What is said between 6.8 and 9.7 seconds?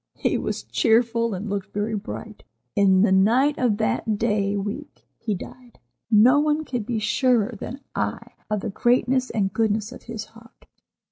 be surer than I of the greatness and